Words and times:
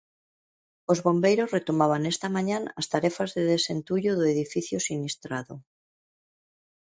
Os 0.91 0.99
bombeiros 1.05 1.53
retomaban 1.57 2.01
esta 2.13 2.27
mañá 2.35 2.57
as 2.79 2.85
tarefas 2.93 3.29
de 3.35 3.43
desentullo 3.53 4.11
do 4.15 4.25
edificio 4.33 4.77
sinistrado. 4.87 5.55